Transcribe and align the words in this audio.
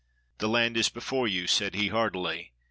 ''The 0.39 0.49
land 0.49 0.77
is 0.77 0.89
before 0.89 1.27
you," 1.27 1.45
said 1.45 1.75
he 1.75 1.89
heartily. 1.89 2.53